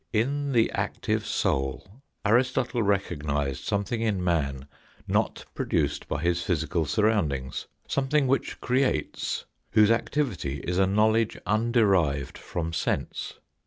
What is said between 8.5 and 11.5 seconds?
creates, whose activity is a knowledge